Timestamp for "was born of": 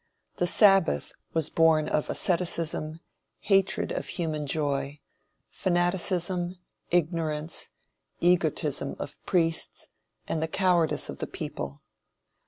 1.33-2.09